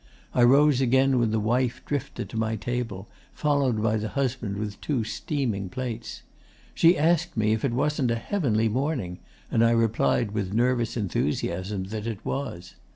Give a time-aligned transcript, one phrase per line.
[0.33, 4.81] I rose again when the wife drifted to my table, followed by the husband with
[4.81, 6.23] two steaming plates.
[6.73, 9.19] She asked me if it wasn't a heavenly morning,
[9.51, 12.73] and I replied with nervous enthusiasm that it was.